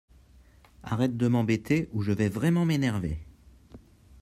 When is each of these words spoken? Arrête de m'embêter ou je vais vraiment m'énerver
Arrête 0.81 1.15
de 1.15 1.27
m'embêter 1.27 1.87
ou 1.93 2.01
je 2.01 2.11
vais 2.11 2.27
vraiment 2.27 2.65
m'énerver 2.65 3.19